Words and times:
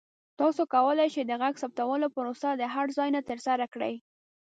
تاسو 0.39 0.61
کولی 0.73 1.07
شئ 1.13 1.23
د 1.27 1.31
غږ 1.41 1.53
ثبتولو 1.63 2.07
پروسه 2.15 2.49
د 2.55 2.63
هر 2.73 2.87
ځای 2.97 3.09
نه 3.15 3.21
ترسره 3.29 3.65
کړئ. 3.73 3.93